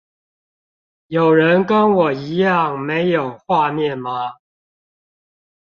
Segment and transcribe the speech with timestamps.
[1.05, 4.31] 有人跟我一樣沒有畫面嗎？